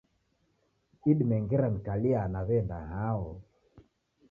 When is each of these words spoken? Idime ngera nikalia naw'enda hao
Idime 1.11 1.35
ngera 1.43 1.67
nikalia 1.71 2.21
naw'enda 2.33 2.79
hao 2.91 3.29